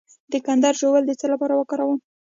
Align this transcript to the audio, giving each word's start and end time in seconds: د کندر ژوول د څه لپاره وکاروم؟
د 0.31 0.33
کندر 0.45 0.73
ژوول 0.81 1.03
د 1.07 1.11
څه 1.19 1.25
لپاره 1.33 1.53
وکاروم؟ 1.55 1.99